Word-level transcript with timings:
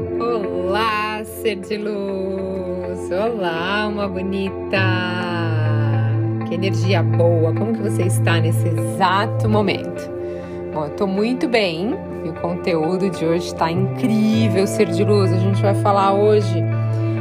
Olá, 0.00 1.22
ser 1.24 1.56
de 1.56 1.76
luz! 1.76 3.10
Olá, 3.10 3.86
uma 3.86 4.08
bonita! 4.08 4.78
Que 6.48 6.54
energia 6.54 7.02
boa! 7.02 7.52
Como 7.52 7.74
que 7.74 7.82
você 7.82 8.04
está 8.04 8.40
nesse 8.40 8.66
exato 8.66 9.46
momento? 9.46 10.10
Bom, 10.72 10.84
eu 10.86 10.96
tô 10.96 11.06
muito 11.06 11.46
bem 11.46 11.94
e 12.24 12.30
o 12.30 12.34
conteúdo 12.40 13.10
de 13.10 13.26
hoje 13.26 13.48
está 13.48 13.70
incrível, 13.70 14.66
ser 14.66 14.86
de 14.86 15.04
luz. 15.04 15.30
A 15.32 15.38
gente 15.38 15.60
vai 15.60 15.74
falar 15.82 16.14
hoje 16.14 16.64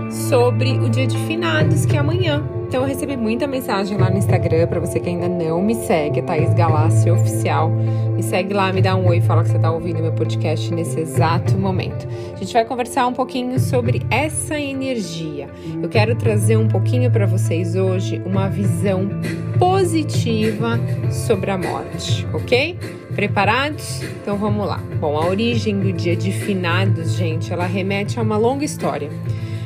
sobre 0.09 0.71
o 0.77 0.89
dia 0.89 1.05
de 1.05 1.17
finados, 1.25 1.85
que 1.85 1.97
é 1.97 1.99
amanhã. 1.99 2.58
Então 2.69 2.83
eu 2.83 2.87
recebi 2.87 3.17
muita 3.17 3.47
mensagem 3.47 3.97
lá 3.97 4.11
no 4.11 4.19
Instagram 4.19 4.67
para 4.67 4.79
você 4.79 4.99
que 4.99 5.09
ainda 5.09 5.27
não 5.27 5.59
me 5.59 5.73
segue, 5.73 6.21
Thaís 6.21 6.53
Galassi 6.53 7.09
Oficial. 7.09 7.67
Me 7.67 8.21
segue 8.21 8.53
lá, 8.53 8.71
me 8.71 8.79
dá 8.79 8.95
um 8.95 9.07
oi, 9.07 9.19
fala 9.21 9.41
que 9.41 9.49
você 9.49 9.55
está 9.55 9.71
ouvindo 9.71 10.03
meu 10.03 10.11
podcast 10.11 10.71
nesse 10.71 10.99
exato 10.99 11.57
momento. 11.57 12.07
A 12.31 12.35
gente 12.37 12.53
vai 12.53 12.63
conversar 12.63 13.07
um 13.07 13.13
pouquinho 13.13 13.59
sobre 13.59 14.03
essa 14.11 14.59
energia. 14.59 15.49
Eu 15.81 15.89
quero 15.89 16.15
trazer 16.15 16.57
um 16.57 16.67
pouquinho 16.67 17.09
para 17.09 17.25
vocês 17.25 17.75
hoje 17.75 18.21
uma 18.23 18.47
visão 18.47 19.09
positiva 19.57 20.79
sobre 21.09 21.49
a 21.49 21.57
morte, 21.57 22.27
ok? 22.31 22.77
Preparados? 23.15 24.03
Então 24.21 24.37
vamos 24.37 24.67
lá. 24.67 24.79
Bom, 24.99 25.17
a 25.17 25.25
origem 25.25 25.79
do 25.79 25.91
dia 25.91 26.15
de 26.15 26.31
finados, 26.31 27.13
gente, 27.13 27.51
ela 27.51 27.65
remete 27.65 28.19
a 28.19 28.21
uma 28.21 28.37
longa 28.37 28.63
história. 28.63 29.09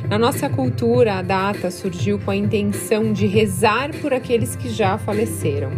Na 0.10 0.20
nossa 0.20 0.50
cultura, 0.50 1.16
a 1.16 1.22
data 1.22 1.72
surgiu 1.72 2.20
com 2.20 2.30
a 2.30 2.36
intenção 2.36 3.14
de 3.14 3.26
rezar 3.26 3.90
por 4.02 4.14
aqueles 4.14 4.56
que 4.56 4.70
já 4.70 4.98
faleceram, 4.98 5.72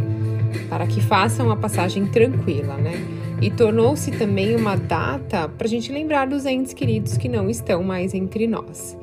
para 0.68 0.88
que 0.88 1.00
façam 1.02 1.52
a 1.52 1.56
passagem 1.56 2.08
tranquila, 2.08 2.76
né? 2.76 2.94
E 3.42 3.52
tornou-se 3.52 4.12
também 4.12 4.56
uma 4.56 4.76
data 4.76 5.48
para 5.48 5.68
a 5.68 5.70
gente 5.70 5.92
lembrar 5.92 6.28
dos 6.28 6.46
entes 6.46 6.74
queridos 6.74 7.18
que 7.18 7.30
não 7.30 7.50
estão 7.50 7.84
mais 7.84 8.14
entre 8.14 8.48
nós. 8.48 8.98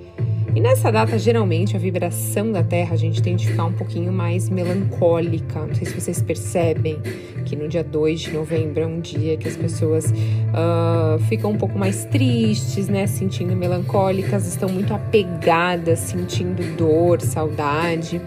E 0.55 0.61
nessa 0.61 0.91
data, 0.91 1.19
geralmente, 1.19 1.77
a 1.77 1.79
vibração 1.79 2.53
da 2.53 2.63
Terra 2.63 2.93
a 2.93 2.97
gente 2.97 3.23
tende 3.23 3.49
a 3.49 3.51
ficar 3.51 3.65
um 3.65 3.73
pouquinho 3.73 4.13
mais 4.13 4.51
melancólica. 4.51 5.61
Não 5.65 5.75
sei 5.75 5.87
se 5.87 5.99
vocês 5.99 6.21
percebem 6.21 7.01
que 7.47 7.57
no 7.57 7.67
dia 7.69 7.83
2 7.83 8.21
de 8.21 8.33
novembro 8.33 8.83
é 8.83 8.87
um 8.87 9.01
dia 9.01 9.39
que 9.39 9.49
as 9.49 9.57
pessoas 9.57 10.13
uh, 10.13 11.19
ficam 11.29 11.53
um 11.53 11.57
pouco 11.57 11.79
mais 11.79 12.05
tristes, 12.05 12.87
né? 12.87 13.07
Sentindo 13.07 13.57
melancólicas, 13.57 14.47
estão 14.47 14.69
muito 14.69 14.93
apegadas, 14.93 16.01
sentindo 16.01 16.77
dor, 16.77 17.23
saudade. 17.23 18.21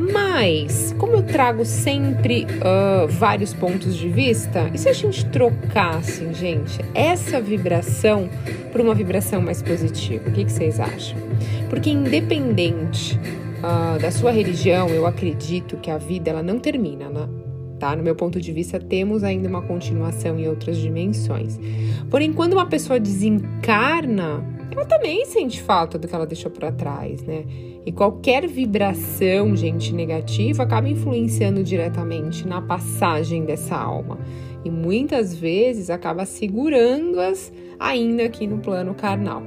Mas, 0.00 0.94
como 0.98 1.12
eu 1.12 1.22
trago 1.22 1.62
sempre 1.64 2.44
uh, 2.44 3.06
vários 3.06 3.52
pontos 3.52 3.94
de 3.94 4.08
vista, 4.08 4.70
e 4.72 4.78
se 4.78 4.88
a 4.88 4.92
gente 4.94 5.26
trocasse, 5.26 6.32
gente, 6.32 6.80
essa 6.94 7.38
vibração 7.38 8.30
por 8.72 8.80
uma 8.80 8.94
vibração 8.94 9.42
mais 9.42 9.62
positiva? 9.62 10.28
O 10.28 10.32
que, 10.32 10.46
que 10.46 10.52
vocês 10.52 10.80
acham? 10.80 11.18
Porque, 11.68 11.90
independente 11.90 13.20
uh, 13.58 14.00
da 14.00 14.10
sua 14.10 14.30
religião, 14.30 14.88
eu 14.88 15.06
acredito 15.06 15.76
que 15.76 15.90
a 15.90 15.98
vida 15.98 16.30
ela 16.30 16.42
não 16.42 16.58
termina, 16.58 17.10
né? 17.10 17.28
Tá? 17.78 17.94
No 17.94 18.02
meu 18.02 18.14
ponto 18.14 18.40
de 18.40 18.52
vista, 18.52 18.78
temos 18.78 19.22
ainda 19.22 19.48
uma 19.48 19.62
continuação 19.62 20.38
em 20.38 20.48
outras 20.48 20.76
dimensões. 20.78 21.58
Porém, 22.10 22.32
quando 22.32 22.52
uma 22.54 22.66
pessoa 22.66 23.00
desencarna, 23.00 24.44
ela 24.70 24.84
também 24.84 25.24
sente 25.26 25.60
falta 25.60 25.98
do 25.98 26.06
que 26.06 26.14
ela 26.14 26.26
deixou 26.26 26.50
para 26.50 26.70
trás, 26.70 27.22
né? 27.22 27.44
E 27.84 27.90
qualquer 27.90 28.46
vibração, 28.46 29.56
gente, 29.56 29.92
negativa 29.92 30.62
acaba 30.62 30.88
influenciando 30.88 31.62
diretamente 31.62 32.46
na 32.46 32.60
passagem 32.60 33.44
dessa 33.44 33.76
alma. 33.76 34.18
E 34.64 34.70
muitas 34.70 35.34
vezes 35.34 35.90
acaba 35.90 36.24
segurando-as 36.26 37.52
ainda 37.78 38.24
aqui 38.24 38.46
no 38.46 38.58
plano 38.58 38.94
carnal. 38.94 39.42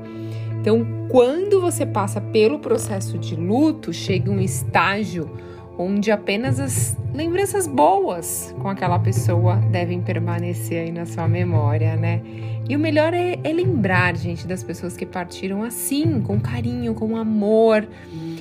Então, 0.59 0.85
quando 1.09 1.61
você 1.61 1.85
passa 1.85 2.19
pelo 2.19 2.57
processo 2.57 3.17
de 3.17 3.35
luto, 3.35 3.93
chega 3.93 4.31
um 4.31 4.39
estágio 4.39 5.29
onde 5.77 6.11
apenas 6.11 6.59
as 6.59 6.97
lembranças 7.13 7.67
boas 7.67 8.53
com 8.59 8.69
aquela 8.69 8.99
pessoa 8.99 9.55
devem 9.71 10.01
permanecer 10.01 10.85
aí 10.85 10.91
na 10.91 11.05
sua 11.05 11.27
memória, 11.27 11.95
né? 11.95 12.21
E 12.67 12.75
o 12.75 12.79
melhor 12.79 13.13
é, 13.13 13.37
é, 13.43 13.51
lembrar, 13.51 14.15
gente, 14.15 14.47
das 14.47 14.63
pessoas 14.63 14.95
que 14.95 15.05
partiram 15.05 15.63
assim, 15.63 16.21
com 16.21 16.39
carinho, 16.39 16.93
com 16.93 17.17
amor. 17.17 17.85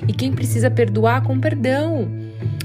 E 0.07 0.13
quem 0.13 0.31
precisa 0.31 0.71
perdoar, 0.71 1.23
com 1.23 1.39
perdão. 1.39 2.07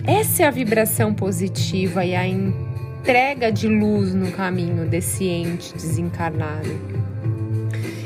Essa 0.04 0.44
é 0.44 0.46
a 0.46 0.50
vibração 0.50 1.12
positiva 1.12 2.04
e 2.04 2.14
a 2.14 2.26
entrega 2.26 3.50
de 3.50 3.68
luz 3.68 4.14
no 4.14 4.30
caminho 4.30 4.86
desse 4.86 5.26
ente 5.26 5.74
desencarnado. 5.74 6.70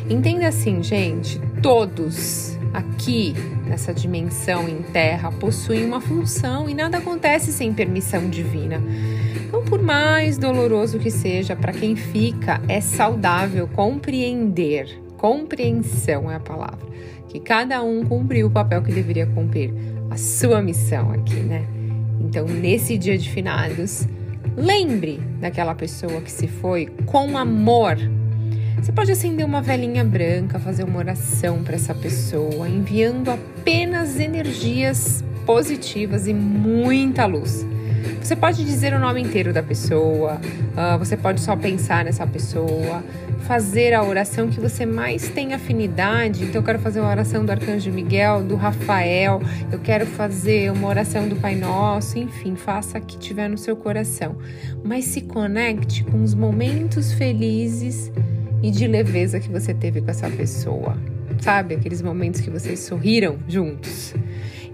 Entenda 0.08 0.48
assim, 0.48 0.82
gente, 0.82 1.40
todos 1.62 2.58
aqui 2.74 3.34
nessa 3.66 3.94
dimensão 3.94 4.68
em 4.68 4.82
terra 4.82 5.30
possuem 5.30 5.84
uma 5.84 6.00
função 6.00 6.68
e 6.68 6.74
nada 6.74 6.98
acontece 6.98 7.52
sem 7.52 7.72
permissão 7.72 8.28
divina. 8.28 8.82
Então, 9.46 9.62
por 9.64 9.80
mais 9.80 10.36
doloroso 10.36 10.98
que 10.98 11.10
seja, 11.10 11.54
para 11.54 11.72
quem 11.72 11.94
fica, 11.94 12.60
é 12.68 12.80
saudável 12.80 13.68
compreender. 13.68 15.00
Compreensão 15.16 16.28
é 16.28 16.34
a 16.34 16.40
palavra. 16.40 16.84
Que 17.28 17.38
cada 17.38 17.80
um 17.82 18.04
cumpriu 18.04 18.48
o 18.48 18.50
papel 18.50 18.82
que 18.82 18.92
deveria 18.92 19.26
cumprir, 19.26 19.72
a 20.10 20.16
sua 20.16 20.60
missão 20.60 21.12
aqui, 21.12 21.36
né? 21.36 21.64
Então, 22.20 22.44
nesse 22.44 22.98
dia 22.98 23.16
de 23.16 23.30
finados, 23.30 24.06
lembre 24.56 25.20
daquela 25.40 25.74
pessoa 25.74 26.20
que 26.20 26.30
se 26.30 26.48
foi 26.48 26.86
com 27.06 27.38
amor 27.38 27.96
você 28.82 28.90
pode 28.90 29.12
acender 29.12 29.46
uma 29.46 29.62
velinha 29.62 30.02
branca, 30.02 30.58
fazer 30.58 30.82
uma 30.82 30.98
oração 30.98 31.62
para 31.62 31.76
essa 31.76 31.94
pessoa, 31.94 32.68
enviando 32.68 33.30
apenas 33.30 34.18
energias 34.18 35.22
positivas 35.46 36.26
e 36.26 36.34
muita 36.34 37.24
luz. 37.24 37.64
Você 38.20 38.34
pode 38.34 38.64
dizer 38.64 38.92
o 38.92 38.98
nome 38.98 39.22
inteiro 39.22 39.52
da 39.52 39.62
pessoa, 39.62 40.40
uh, 40.72 40.98
você 40.98 41.16
pode 41.16 41.40
só 41.40 41.54
pensar 41.54 42.04
nessa 42.04 42.26
pessoa, 42.26 43.04
fazer 43.46 43.94
a 43.94 44.02
oração 44.02 44.48
que 44.48 44.58
você 44.58 44.84
mais 44.84 45.28
tem 45.28 45.54
afinidade. 45.54 46.42
Então, 46.42 46.60
eu 46.60 46.64
quero 46.64 46.80
fazer 46.80 46.98
uma 46.98 47.10
oração 47.10 47.44
do 47.44 47.52
Arcanjo 47.52 47.92
Miguel, 47.92 48.42
do 48.42 48.56
Rafael, 48.56 49.40
eu 49.70 49.78
quero 49.78 50.06
fazer 50.06 50.72
uma 50.72 50.88
oração 50.88 51.28
do 51.28 51.36
Pai 51.36 51.54
Nosso, 51.54 52.18
enfim, 52.18 52.56
faça 52.56 52.98
o 52.98 53.00
que 53.00 53.16
tiver 53.16 53.48
no 53.48 53.58
seu 53.58 53.76
coração. 53.76 54.36
Mas 54.82 55.04
se 55.04 55.20
conecte 55.20 56.02
com 56.02 56.20
os 56.20 56.34
momentos 56.34 57.12
felizes 57.12 58.10
e 58.62 58.70
de 58.70 58.86
leveza 58.86 59.40
que 59.40 59.48
você 59.48 59.74
teve 59.74 60.00
com 60.00 60.10
essa 60.10 60.30
pessoa. 60.30 60.96
Sabe, 61.40 61.74
aqueles 61.74 62.00
momentos 62.00 62.40
que 62.40 62.50
vocês 62.50 62.80
sorriram 62.80 63.38
juntos. 63.48 64.14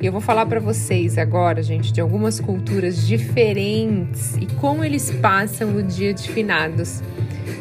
E 0.01 0.07
eu 0.07 0.13
vou 0.13 0.21
falar 0.21 0.47
para 0.47 0.61
vocês 0.61 1.17
agora, 1.17 1.63
gente, 1.63 1.93
de 1.93 2.01
algumas 2.01 2.39
culturas 2.39 3.07
diferentes 3.07 4.37
e 4.37 4.47
como 4.61 4.85
eles 4.85 5.11
passam 5.11 5.75
o 5.77 5.83
dia 5.83 6.13
de 6.13 6.29
finados. 6.29 7.03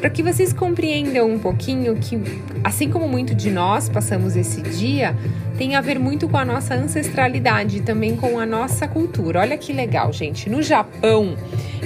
Para 0.01 0.09
que 0.09 0.21
vocês 0.21 0.53
compreendam 0.53 1.31
um 1.31 1.39
pouquinho 1.39 1.95
que, 1.95 2.19
assim 2.63 2.89
como 2.89 3.07
muito 3.07 3.33
de 3.33 3.49
nós 3.49 3.89
passamos 3.89 4.35
esse 4.35 4.61
dia, 4.61 5.15
tem 5.57 5.75
a 5.75 5.81
ver 5.81 5.97
muito 5.97 6.29
com 6.29 6.37
a 6.37 6.45
nossa 6.45 6.75
ancestralidade 6.75 7.77
e 7.77 7.81
também 7.81 8.15
com 8.15 8.37
a 8.37 8.45
nossa 8.45 8.87
cultura. 8.87 9.39
Olha 9.39 9.57
que 9.57 9.73
legal, 9.73 10.13
gente. 10.13 10.49
No 10.49 10.61
Japão, 10.61 11.35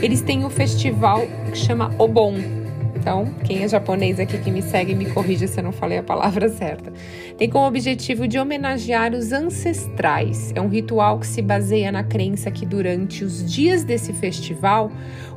eles 0.02 0.22
têm 0.22 0.44
um 0.44 0.50
festival 0.50 1.26
que 1.52 1.58
chama 1.58 1.94
Obon 1.98 2.61
então, 3.02 3.26
quem 3.44 3.64
é 3.64 3.68
japonês 3.68 4.20
aqui 4.20 4.38
que 4.38 4.52
me 4.52 4.62
segue, 4.62 4.94
me 4.94 5.08
corrija 5.08 5.48
se 5.48 5.60
eu 5.60 5.64
não 5.64 5.72
falei 5.72 5.98
a 5.98 6.04
palavra 6.04 6.48
certa. 6.54 6.94
Tem 7.36 7.50
como 7.50 7.66
objetivo 7.66 8.28
de 8.28 8.38
homenagear 8.38 9.16
os 9.16 9.32
ancestrais. 9.32 10.52
É 10.54 10.62
um 10.62 10.68
ritual 10.68 11.18
que 11.18 11.26
se 11.26 11.42
baseia 11.42 11.92
na 11.92 12.04
crença 12.04 12.52
que 12.52 12.64
durante 12.64 13.24
os 13.24 13.52
dias 13.52 13.84
desse 13.84 14.14
festival, 14.14 14.92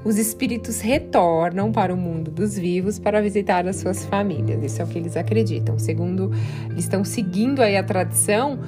os 0.04 0.18
espíritos 0.18 0.82
retornam 0.82 1.72
para 1.72 1.94
o 1.94 1.96
mundo 1.96 2.30
dos 2.30 2.54
vivos 2.54 2.98
para 2.98 3.22
visitar 3.22 3.66
as 3.66 3.76
suas 3.76 4.04
famílias. 4.04 4.62
Isso 4.62 4.82
é 4.82 4.84
o 4.84 4.88
que 4.88 4.98
eles 4.98 5.16
acreditam. 5.16 5.78
Segundo, 5.78 6.32
eles 6.68 6.84
estão 6.84 7.02
seguindo 7.02 7.62
aí 7.62 7.78
a 7.78 7.82
tradição 7.82 8.58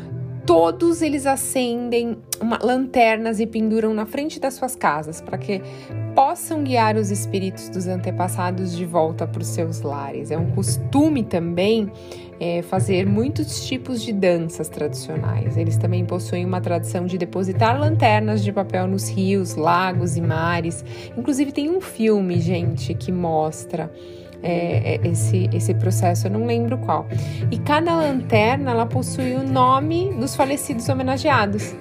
todos 0.47 1.03
eles 1.03 1.27
acendem 1.27 2.19
uma, 2.41 2.59
lanternas 2.63 3.41
e 3.41 3.47
penduram 3.47 3.93
na 3.93 4.07
frente 4.07 4.39
das 4.39 4.55
suas 4.55 4.77
casas 4.77 5.21
para 5.21 5.37
que 5.37 5.61
possam 6.15 6.63
guiar 6.63 6.97
os 6.97 7.11
espíritos 7.11 7.69
dos 7.69 7.89
antepassados 7.89 8.75
de 8.75 8.87
volta 8.87 9.27
para 9.27 9.43
os 9.43 9.49
seus 9.49 9.81
lares. 9.81 10.31
É 10.31 10.39
um 10.39 10.53
costume 10.53 11.25
também 11.25 11.91
é, 12.39 12.63
fazer 12.63 13.07
muitos 13.07 13.67
tipos 13.67 14.01
de 14.01 14.13
danças 14.13 14.69
tradicionais. 14.69 15.57
Eles 15.57 15.77
também 15.77 16.05
possuem 16.05 16.47
uma 16.47 16.61
tradição 16.61 17.07
de 17.07 17.19
depositar 17.19 17.79
lanternas 17.79 18.43
de 18.43 18.53
papel 18.53 18.87
nos 18.87 19.09
rios, 19.09 19.57
lagos 19.57 20.17
e 20.17 20.21
mares. 20.21 20.85
Inclusive, 21.17 21.51
tem 21.51 21.69
um 21.69 21.81
filme, 21.81 22.41
gente, 22.41 22.95
que 22.95 23.11
mostra 23.11 23.91
é, 24.47 24.95
é, 24.95 25.09
esse, 25.09 25.51
esse 25.53 25.75
processo, 25.75 26.29
eu 26.29 26.31
não 26.31 26.47
lembro 26.47 26.79
qual. 26.79 27.07
E 27.51 27.59
cada 27.59 27.95
lanterna 27.95 28.71
ela 28.71 28.87
possui 28.87 29.35
o 29.35 29.43
nome 29.43 30.13
dos 30.15 30.37
falecidos 30.37 30.89
homenageados, 30.89 31.75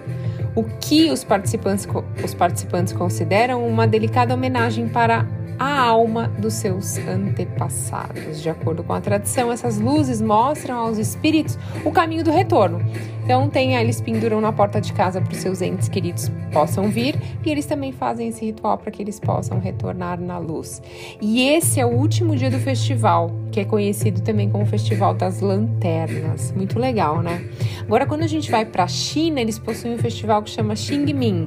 o 0.56 0.64
que 0.64 1.12
os 1.12 1.24
participantes, 1.24 1.88
os 2.24 2.34
participantes 2.34 2.92
consideram 2.92 3.68
uma 3.68 3.86
delicada 3.86 4.34
homenagem 4.34 4.88
para 4.88 5.28
a 5.58 5.80
alma 5.80 6.28
dos 6.40 6.54
seus 6.54 6.98
antepassados. 6.98 8.42
De 8.42 8.50
acordo 8.50 8.84
com 8.84 8.94
a 8.94 9.02
tradição, 9.02 9.52
essas 9.52 9.80
luzes 9.80 10.22
mostram 10.22 10.76
aos 10.76 10.98
espíritos 10.98 11.58
o 11.84 11.92
caminho 11.92 12.24
do 12.24 12.32
retorno. 12.32 12.82
Então, 13.24 13.50
tem, 13.50 13.76
eles 13.76 14.00
penduram 14.00 14.40
na 14.40 14.54
porta 14.54 14.80
de 14.80 14.94
casa 14.94 15.20
para 15.20 15.34
os 15.34 15.40
seus 15.40 15.62
entes 15.62 15.90
queridos 15.90 16.32
possam 16.52 16.90
vir 16.90 17.20
e 17.44 17.50
eles 17.50 17.66
também 17.66 17.92
fazem 17.92 18.30
esse 18.30 18.46
ritual 18.46 18.78
para 18.78 18.90
que 18.90 19.02
eles 19.02 19.20
possam 19.20 19.60
retornar 19.60 20.20
na 20.22 20.38
luz. 20.38 20.82
E 21.20 21.42
esse 21.42 21.80
é 21.80 21.86
o 21.86 21.90
último 21.90 22.36
dia 22.36 22.50
do 22.50 22.60
festival, 22.60 23.30
que 23.56 23.62
é 23.62 23.64
conhecido 23.64 24.20
também 24.20 24.50
como 24.50 24.66
Festival 24.66 25.14
das 25.14 25.40
Lanternas. 25.40 26.52
Muito 26.54 26.78
legal, 26.78 27.22
né? 27.22 27.42
Agora, 27.84 28.06
quando 28.06 28.24
a 28.24 28.28
gente 28.28 28.52
vai 28.52 28.66
para 28.66 28.84
a 28.84 28.88
China, 28.88 29.40
eles 29.40 29.58
possuem 29.58 29.94
um 29.94 29.98
festival 29.98 30.44
que 30.44 30.50
chama 30.50 30.76
Xingming, 30.76 31.46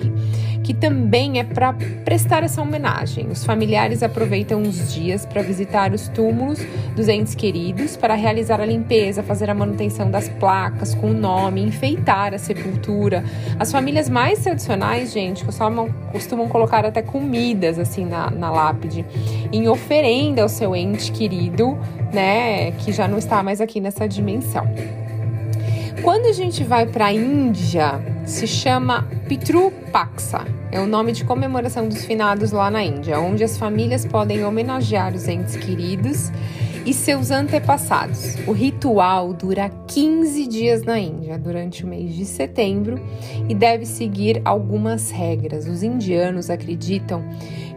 que 0.64 0.72
também 0.72 1.38
é 1.38 1.44
para 1.44 1.74
prestar 2.06 2.42
essa 2.44 2.62
homenagem. 2.62 3.28
Os 3.28 3.44
familiares 3.44 4.02
aproveitam 4.02 4.62
os 4.62 4.94
dias 4.94 5.26
para 5.26 5.42
visitar 5.42 5.92
os 5.92 6.08
túmulos 6.08 6.58
dos 6.96 7.08
entes 7.08 7.34
queridos, 7.34 7.94
para 7.94 8.14
realizar 8.14 8.58
a 8.58 8.64
limpeza, 8.64 9.22
fazer 9.22 9.50
a 9.50 9.54
manutenção 9.54 10.10
das 10.10 10.30
placas 10.30 10.94
com 10.94 11.10
o 11.10 11.14
nome, 11.14 11.62
enfeitar 11.62 12.32
a 12.32 12.38
sepultura. 12.38 13.22
As 13.58 13.70
famílias 13.70 14.08
mais 14.08 14.38
tradicionais, 14.38 15.12
gente, 15.12 15.44
costumam, 15.44 15.92
costumam 16.10 16.48
colocar 16.48 16.86
até 16.86 17.02
comidas 17.02 17.78
assim 17.78 18.06
na, 18.06 18.30
na 18.30 18.50
lápide, 18.50 19.04
em 19.52 19.68
oferenda 19.68 20.40
ao 20.40 20.48
seu 20.48 20.74
ente 20.74 21.12
querido, 21.12 21.78
né, 22.12 22.72
que 22.72 22.92
já 22.92 23.06
não 23.06 23.18
está 23.18 23.42
mais 23.42 23.60
aqui 23.60 23.80
nessa 23.80 24.08
dimensão. 24.08 24.66
Quando 26.02 26.26
a 26.26 26.32
gente 26.32 26.62
vai 26.62 26.86
para 26.86 27.06
a 27.06 27.12
Índia, 27.12 28.00
se 28.24 28.46
chama 28.46 29.08
Pitru 29.28 29.72
Paksa. 29.92 30.46
É 30.70 30.80
o 30.80 30.86
nome 30.86 31.12
de 31.12 31.24
comemoração 31.24 31.88
dos 31.88 32.04
finados 32.04 32.52
lá 32.52 32.70
na 32.70 32.82
Índia, 32.84 33.18
onde 33.18 33.42
as 33.42 33.58
famílias 33.58 34.06
podem 34.06 34.44
homenagear 34.44 35.14
os 35.14 35.26
entes 35.26 35.56
queridos 35.56 36.30
e 36.86 36.94
seus 36.94 37.30
antepassados. 37.30 38.36
O 38.46 38.52
ritual 38.52 39.32
dura 39.32 39.70
15 39.86 40.46
dias 40.46 40.82
na 40.84 40.98
Índia, 40.98 41.38
durante 41.38 41.84
o 41.84 41.86
mês 41.86 42.14
de 42.14 42.24
setembro, 42.24 42.98
e 43.48 43.54
deve 43.54 43.84
seguir 43.84 44.40
algumas 44.44 45.10
regras. 45.10 45.66
Os 45.66 45.82
indianos 45.82 46.48
acreditam 46.48 47.22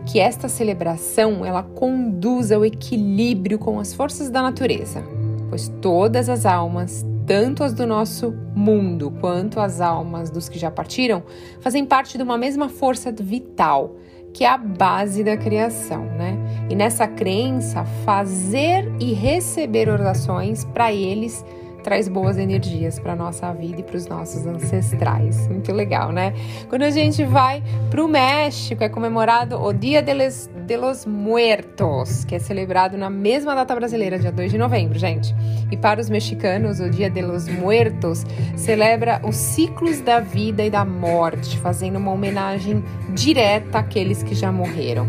que 0.06 0.20
esta 0.20 0.48
celebração 0.48 1.46
ela 1.46 1.64
conduz 1.64 2.52
ao 2.52 2.66
equilíbrio 2.66 3.60
com 3.60 3.80
as 3.80 3.94
forças 3.94 4.30
da 4.30 4.42
natureza, 4.42 5.04
pois 5.50 5.68
todas 5.82 6.30
as 6.30 6.46
almas, 6.46 7.06
tanto 7.26 7.64
as 7.64 7.74
do 7.74 7.86
nosso 7.86 8.34
mundo 8.56 9.12
quanto 9.20 9.60
as 9.60 9.80
almas 9.80 10.30
dos 10.30 10.50
que 10.50 10.60
já 10.60 10.72
partiram, 10.72 11.24
fazem 11.60 11.86
parte 11.86 12.18
de 12.18 12.24
uma 12.24 12.38
mesma 12.38 12.70
força 12.70 13.12
vital 13.12 13.96
que 14.34 14.44
é 14.46 14.48
a 14.48 14.58
base 14.58 15.24
da 15.24 15.36
criação, 15.36 16.06
né? 16.06 16.38
E 16.70 16.76
nessa 16.76 17.08
crença, 17.08 17.84
fazer 18.06 18.90
e 19.00 19.14
receber 19.14 19.90
orações 19.90 20.64
para 20.64 20.94
eles 20.94 21.44
traz 21.82 22.08
boas 22.08 22.38
energias 22.38 23.00
para 23.00 23.16
nossa 23.16 23.52
vida 23.54 23.82
e 23.82 23.84
para 23.84 23.98
os 23.98 24.08
nossos 24.08 24.46
ancestrais. 24.46 25.48
Muito 25.48 25.72
legal, 25.72 26.12
né? 26.12 26.34
Quando 26.70 26.84
a 26.84 26.90
gente 26.90 27.24
vai 27.24 27.64
para 27.90 28.04
o 28.04 28.08
México, 28.08 28.84
é 28.84 28.90
comemorado 28.90 29.62
o 29.62 29.74
Dia 29.74 30.02
de 30.02 30.12
de 30.66 30.78
los 30.78 31.06
Muertos, 31.06 32.24
que 32.24 32.36
é 32.36 32.40
celebrado 32.40 32.98
na 32.98 33.10
mesma 33.10 33.56
data 33.56 33.76
brasileira, 33.76 34.18
dia 34.20 34.32
2 34.32 34.52
de 34.52 34.58
novembro, 34.58 34.98
gente. 34.98 35.36
E 35.70 35.76
para 35.76 36.00
os 36.00 36.10
mexicanos, 36.10 36.80
o 36.80 36.90
Dia 36.90 37.10
de 37.10 37.22
los 37.22 37.48
Muertos 37.48 38.26
celebra 38.56 39.22
os 39.24 39.36
ciclos 39.36 40.00
da 40.02 40.20
vida 40.20 40.64
e 40.64 40.70
da 40.70 40.86
morte, 40.86 41.58
fazendo 41.58 41.98
uma 41.98 42.12
homenagem 42.12 42.84
direta 43.10 43.80
àqueles 43.80 44.24
que 44.24 44.36
já 44.36 44.52
morreram. 44.52 45.08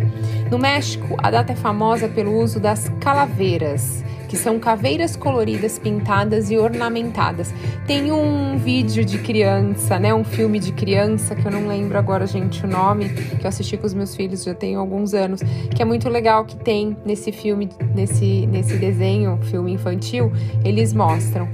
No 0.50 0.58
México, 0.58 1.16
a 1.18 1.30
data 1.30 1.52
é 1.52 1.56
famosa 1.56 2.08
pelo 2.08 2.36
uso 2.36 2.58
das 2.58 2.88
calaveiras 3.00 4.02
que 4.32 4.38
são 4.38 4.58
caveiras 4.58 5.14
coloridas, 5.14 5.78
pintadas 5.78 6.50
e 6.50 6.56
ornamentadas. 6.56 7.52
Tem 7.86 8.10
um 8.10 8.56
vídeo 8.56 9.04
de 9.04 9.18
criança, 9.18 9.98
né, 9.98 10.14
um 10.14 10.24
filme 10.24 10.58
de 10.58 10.72
criança 10.72 11.34
que 11.34 11.44
eu 11.44 11.52
não 11.52 11.68
lembro 11.68 11.98
agora, 11.98 12.26
gente, 12.26 12.64
o 12.64 12.66
nome, 12.66 13.10
que 13.10 13.44
eu 13.44 13.48
assisti 13.48 13.76
com 13.76 13.86
os 13.86 13.92
meus 13.92 14.16
filhos 14.16 14.42
já 14.42 14.54
tem 14.54 14.74
alguns 14.74 15.12
anos, 15.12 15.42
que 15.76 15.82
é 15.82 15.84
muito 15.84 16.08
legal 16.08 16.46
que 16.46 16.56
tem 16.56 16.96
nesse 17.04 17.30
filme, 17.30 17.68
nesse 17.94 18.46
nesse 18.46 18.78
desenho, 18.78 19.38
filme 19.50 19.72
infantil, 19.72 20.32
eles 20.64 20.94
mostram 20.94 21.46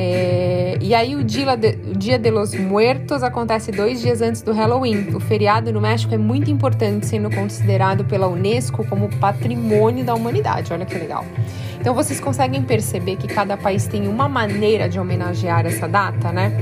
é, 0.00 0.78
e 0.80 0.94
aí 0.94 1.16
o 1.16 1.24
dia, 1.24 1.56
de, 1.56 1.76
o 1.90 1.98
dia 1.98 2.18
de 2.18 2.30
los 2.30 2.54
Muertos 2.54 3.22
acontece 3.22 3.72
dois 3.72 4.00
dias 4.00 4.20
antes 4.20 4.42
do 4.42 4.52
Halloween. 4.52 5.08
O 5.12 5.18
feriado 5.18 5.72
no 5.72 5.80
México 5.80 6.14
é 6.14 6.18
muito 6.18 6.50
importante, 6.50 7.06
sendo 7.06 7.28
considerado 7.30 8.04
pela 8.04 8.28
Unesco 8.28 8.86
como 8.86 9.08
patrimônio 9.16 10.04
da 10.04 10.14
humanidade. 10.14 10.72
Olha 10.72 10.86
que 10.86 10.96
legal. 10.96 11.24
Então 11.80 11.94
vocês 11.94 12.20
conseguem 12.20 12.62
perceber 12.62 13.16
que 13.16 13.28
cada 13.28 13.56
país 13.56 13.86
tem 13.86 14.08
uma 14.08 14.28
maneira 14.28 14.88
de 14.88 14.98
homenagear 14.98 15.66
essa 15.66 15.86
data, 15.86 16.32
né? 16.32 16.52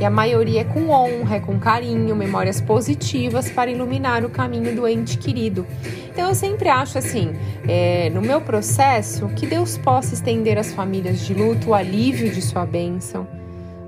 E 0.00 0.04
a 0.04 0.10
maioria 0.10 0.60
é 0.60 0.64
com 0.64 0.90
honra, 0.90 1.36
é 1.36 1.40
com 1.40 1.58
carinho, 1.58 2.14
memórias 2.14 2.60
positivas 2.60 3.50
para 3.50 3.70
iluminar 3.70 4.24
o 4.24 4.30
caminho 4.30 4.74
do 4.74 4.86
ente 4.86 5.18
querido. 5.18 5.66
Então 6.10 6.28
eu 6.28 6.34
sempre 6.34 6.68
acho 6.68 6.98
assim, 6.98 7.34
é, 7.66 8.10
no 8.10 8.20
meu 8.20 8.40
processo, 8.40 9.28
que 9.28 9.46
Deus 9.46 9.76
possa 9.78 10.14
estender 10.14 10.58
às 10.58 10.72
famílias 10.72 11.20
de 11.20 11.34
luto 11.34 11.70
o 11.70 11.74
alívio 11.74 12.30
de 12.30 12.42
sua 12.42 12.64
bênção 12.64 13.35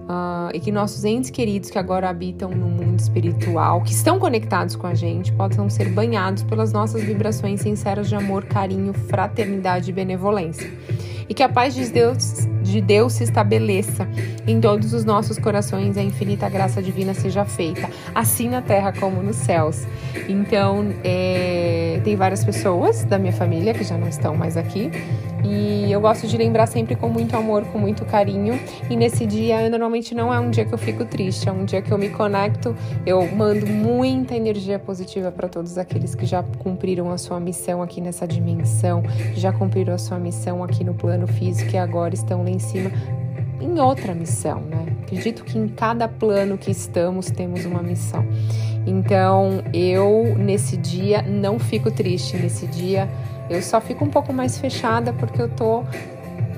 uh, 0.09 0.51
e 0.55 0.59
que 0.59 0.73
nossos 0.73 1.05
entes 1.05 1.31
queridos 1.31 1.71
que 1.71 1.79
agora 1.79 2.09
habitam 2.09 2.51
no 2.51 2.67
mundo 2.67 2.99
espiritual, 2.99 3.83
que 3.83 3.93
estão 3.93 4.19
conectados 4.19 4.75
com 4.75 4.87
a 4.87 4.95
gente, 4.95 5.33
possam 5.33 5.69
ser 5.69 5.91
banhados 5.91 6.43
pelas 6.43 6.73
nossas 6.73 7.03
vibrações 7.03 7.61
sinceras 7.61 8.09
de 8.09 8.17
amor, 8.17 8.45
carinho, 8.45 8.93
fraternidade 8.93 9.91
e 9.91 9.93
benevolência. 9.93 10.71
E 11.29 11.35
que 11.35 11.43
a 11.43 11.49
paz 11.49 11.75
de 11.75 11.87
Deus, 11.91 12.49
de 12.63 12.81
Deus 12.81 13.13
se 13.13 13.25
estabeleça 13.25 14.09
em 14.47 14.59
todos 14.63 14.95
os 14.95 15.05
nossos 15.05 15.39
corações 15.39 15.99
a 15.99 16.03
infinita 16.03 16.49
graça 16.49 16.81
divina 16.81 17.13
seja 17.13 17.45
feita, 17.45 17.91
assim 18.15 18.49
na 18.49 18.63
terra 18.63 18.95
como 18.99 19.23
nos 19.23 19.37
céus. 19.37 19.87
Então, 20.27 20.87
é, 21.05 22.01
tem 22.03 22.17
várias 22.17 22.43
pessoas 22.43 23.05
da 23.05 23.19
minha 23.19 23.33
família 23.33 23.75
que 23.75 23.85
já 23.85 23.99
não 23.99 24.09
estão 24.09 24.35
mais 24.35 24.57
aqui, 24.57 24.91
e 25.45 25.91
eu 25.91 26.01
gosto 26.01 26.27
de 26.27 26.37
lembrar 26.37 26.67
sempre 26.67 26.97
com 26.97 27.09
muito 27.09 27.37
amor, 27.37 27.65
com 27.67 27.79
muito 27.79 28.05
carinho. 28.05 28.59
E 28.91 28.97
nesse 28.97 29.25
dia, 29.25 29.69
normalmente 29.71 29.98
não 30.15 30.33
é 30.33 30.39
um 30.39 30.51
dia 30.51 30.65
que 30.65 30.73
eu 30.73 30.79
fico 30.79 31.05
triste, 31.05 31.49
é 31.49 31.53
um 31.53 31.65
dia 31.65 31.83
que 31.83 31.91
eu 31.91 31.99
me 31.99 32.09
conecto, 32.09 32.75
eu 33.05 33.27
mando 33.31 33.67
muita 33.67 34.35
energia 34.35 34.79
positiva 34.79 35.31
para 35.33 35.49
todos 35.49 35.77
aqueles 35.77 36.15
que 36.15 36.25
já 36.25 36.43
cumpriram 36.59 37.11
a 37.11 37.19
sua 37.19 37.41
missão 37.41 37.83
aqui 37.83 38.01
nessa 38.01 38.27
dimensão, 38.27 39.03
já 39.35 39.53
cumpriram 39.53 39.95
a 39.95 39.99
sua 39.99 40.19
missão 40.19 40.63
aqui 40.63 40.85
no 40.85 40.95
plano 40.95 41.27
físico 41.27 41.73
e 41.75 41.77
agora 41.77 42.15
estão 42.15 42.43
lá 42.43 42.51
em 42.51 42.59
cima 42.59 42.91
em 43.61 43.81
outra 43.81 44.15
missão, 44.15 44.61
né? 44.61 44.87
Acredito 45.03 45.45
que 45.45 45.59
em 45.59 45.69
cada 45.69 46.07
plano 46.07 46.57
que 46.57 46.71
estamos 46.71 47.31
temos 47.31 47.65
uma 47.65 47.83
missão. 47.83 48.25
Então, 48.87 49.63
eu 49.73 50.37
nesse 50.37 50.77
dia 50.77 51.23
não 51.23 51.59
fico 51.59 51.91
triste, 51.91 52.37
nesse 52.37 52.67
dia 52.67 53.09
eu 53.51 53.63
só 53.63 53.81
fico 53.81 54.05
um 54.05 54.11
pouco 54.11 54.33
mais 54.33 54.59
fechada 54.59 55.13
porque 55.13 55.41
eu 55.41 55.49
tô 55.49 55.83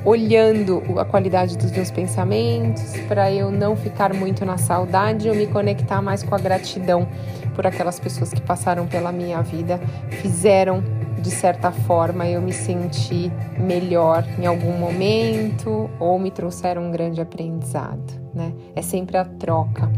olhando 0.04 0.82
a 0.98 1.04
qualidade 1.04 1.56
dos 1.56 1.70
meus 1.70 1.90
pensamentos, 1.90 2.96
para 3.08 3.30
eu 3.30 3.50
não 3.50 3.76
ficar 3.76 4.14
muito 4.14 4.44
na 4.44 4.56
saudade, 4.56 5.28
eu 5.28 5.34
me 5.34 5.46
conectar 5.46 6.00
mais 6.00 6.22
com 6.22 6.34
a 6.34 6.38
gratidão 6.38 7.06
por 7.54 7.66
aquelas 7.66 8.00
pessoas 8.00 8.32
que 8.32 8.40
passaram 8.40 8.86
pela 8.86 9.12
minha 9.12 9.42
vida, 9.42 9.78
fizeram 10.22 10.82
de 11.20 11.30
certa 11.30 11.70
forma 11.70 12.26
eu 12.26 12.40
me 12.40 12.52
sentir 12.52 13.30
melhor 13.58 14.24
em 14.38 14.46
algum 14.46 14.72
momento 14.78 15.90
ou 15.98 16.18
me 16.18 16.30
trouxeram 16.30 16.86
um 16.86 16.90
grande 16.90 17.20
aprendizado, 17.20 18.14
né? 18.34 18.54
É 18.74 18.80
sempre 18.80 19.18
a 19.18 19.24
troca. 19.24 19.90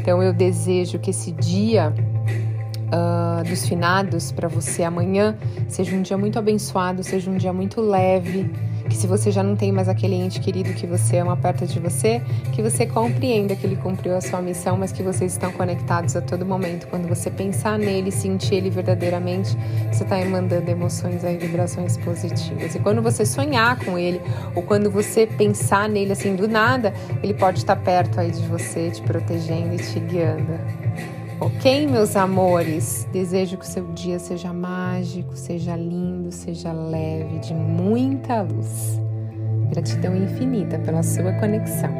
Então 0.00 0.22
eu 0.22 0.32
desejo 0.32 0.98
que 0.98 1.10
esse 1.10 1.30
dia 1.32 1.92
uh, 2.92 3.48
dos 3.48 3.66
finados 3.66 4.32
para 4.32 4.48
você 4.48 4.82
amanhã 4.82 5.36
seja 5.68 5.94
um 5.94 6.02
dia 6.02 6.16
muito 6.16 6.38
abençoado, 6.38 7.02
seja 7.02 7.30
um 7.30 7.36
dia 7.36 7.52
muito 7.52 7.80
leve. 7.80 8.50
Que 8.88 8.96
se 8.96 9.06
você 9.06 9.30
já 9.30 9.42
não 9.42 9.56
tem 9.56 9.72
mais 9.72 9.88
aquele 9.88 10.14
ente 10.14 10.40
querido 10.40 10.72
que 10.74 10.86
você 10.86 11.18
ama 11.18 11.36
perto 11.36 11.66
de 11.66 11.78
você, 11.78 12.22
que 12.52 12.62
você 12.62 12.86
compreenda 12.86 13.54
que 13.54 13.66
ele 13.66 13.76
cumpriu 13.76 14.16
a 14.16 14.20
sua 14.20 14.40
missão, 14.40 14.76
mas 14.76 14.92
que 14.92 15.02
vocês 15.02 15.32
estão 15.32 15.52
conectados 15.52 16.16
a 16.16 16.20
todo 16.20 16.44
momento. 16.44 16.86
Quando 16.88 17.08
você 17.08 17.30
pensar 17.30 17.78
nele, 17.78 18.10
sentir 18.10 18.56
ele 18.56 18.70
verdadeiramente, 18.70 19.56
você 19.92 20.02
está 20.02 20.22
mandando 20.24 20.70
emoções 20.70 21.24
e 21.24 21.36
vibrações 21.36 21.96
positivas. 21.96 22.74
E 22.74 22.78
quando 22.78 23.02
você 23.02 23.24
sonhar 23.24 23.78
com 23.84 23.98
ele, 23.98 24.20
ou 24.54 24.62
quando 24.62 24.90
você 24.90 25.26
pensar 25.26 25.88
nele 25.88 26.12
assim 26.12 26.34
do 26.34 26.48
nada, 26.48 26.92
ele 27.22 27.34
pode 27.34 27.58
estar 27.58 27.76
perto 27.76 28.20
aí 28.20 28.30
de 28.30 28.42
você, 28.46 28.90
te 28.90 29.02
protegendo 29.02 29.74
e 29.74 29.78
te 29.78 30.00
guiando. 30.00 30.58
Ok, 31.44 31.88
meus 31.88 32.14
amores? 32.14 33.04
Desejo 33.12 33.56
que 33.56 33.64
o 33.64 33.68
seu 33.68 33.84
dia 33.94 34.20
seja 34.20 34.52
mágico, 34.52 35.36
seja 35.36 35.74
lindo, 35.74 36.30
seja 36.30 36.72
leve, 36.72 37.40
de 37.40 37.52
muita 37.52 38.42
luz. 38.42 39.00
Gratidão 39.68 40.14
infinita 40.14 40.78
pela 40.78 41.02
sua 41.02 41.32
conexão. 41.40 41.90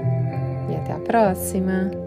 E 0.70 0.76
até 0.76 0.92
a 0.92 1.00
próxima! 1.00 2.01